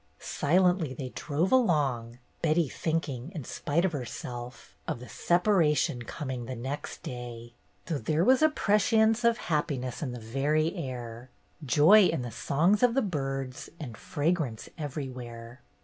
[0.17, 6.55] Silently they drove along, Betty thinking, in spite of herself, of the separation coming the
[6.55, 7.53] next day,
[7.85, 11.29] though there was a prescience of happiness in the very air,
[11.63, 15.61] joy in the songs of the birds, and fragrance everywhere.